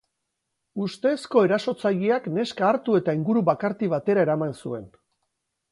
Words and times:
Ustezko 0.85 1.43
erasotzaileak 1.49 2.31
neska 2.39 2.67
hartu 2.71 2.99
eta 3.03 3.17
inguru 3.21 3.45
bakarti 3.53 3.95
batera 3.95 4.27
eraman 4.29 4.59
zuen. 4.65 4.91